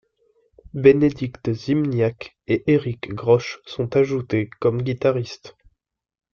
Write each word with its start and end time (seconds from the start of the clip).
Benedict 0.73 1.51
Zimniak 1.55 2.31
et 2.47 2.63
Erik 2.67 3.13
Grösch 3.15 3.59
sont 3.67 3.95
ajoutés 3.95 4.49
comme 4.59 4.81
guitaristes. 4.81 5.55